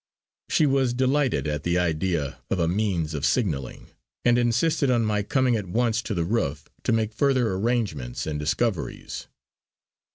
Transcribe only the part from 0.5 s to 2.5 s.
was delighted at the idea